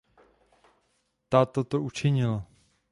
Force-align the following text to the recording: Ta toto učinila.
Ta 1.29 1.45
toto 1.45 1.77
učinila. 1.81 2.39